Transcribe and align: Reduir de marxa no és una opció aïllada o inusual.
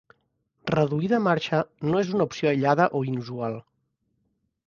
Reduir 0.69 1.09
de 1.11 1.19
marxa 1.25 1.59
no 1.91 2.01
és 2.05 2.09
una 2.19 2.27
opció 2.29 2.51
aïllada 2.53 2.89
o 3.01 3.05
inusual. 3.13 3.61